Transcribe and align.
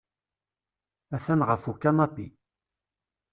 Atan 1.15 1.41
ɣef 1.47 1.63
ukanapi. 1.71 2.27